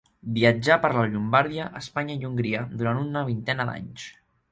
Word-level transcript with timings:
Viatjà 0.35 0.77
per 0.85 0.89
la 0.95 1.03
Llombardia, 1.11 1.67
Espanya 1.79 2.15
i 2.21 2.25
Hongria, 2.29 2.63
durant 2.81 3.03
una 3.03 3.23
vintena 3.29 3.67
d'anys. 3.71 4.09